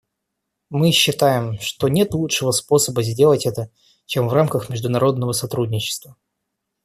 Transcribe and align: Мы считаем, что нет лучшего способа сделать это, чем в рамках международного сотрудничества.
Мы 0.71 0.91
считаем, 0.91 1.59
что 1.59 1.87
нет 1.87 2.15
лучшего 2.15 2.49
способа 2.53 3.03
сделать 3.03 3.45
это, 3.45 3.69
чем 4.07 4.29
в 4.29 4.33
рамках 4.33 4.67
международного 4.67 5.31
сотрудничества. 5.31 6.15